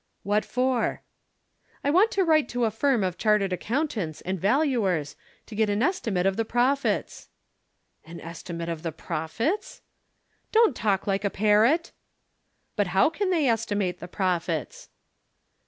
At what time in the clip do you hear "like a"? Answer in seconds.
11.05-11.29